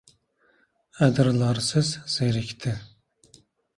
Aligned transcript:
Adirlarsiz 1.07 1.93
zerikdi. 2.17 2.77